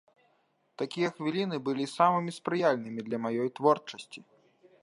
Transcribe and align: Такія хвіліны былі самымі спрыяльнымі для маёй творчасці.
Такія 0.81 1.11
хвіліны 1.17 1.59
былі 1.69 1.85
самымі 1.97 2.31
спрыяльнымі 2.39 3.01
для 3.11 3.17
маёй 3.27 3.49
творчасці. 3.61 4.19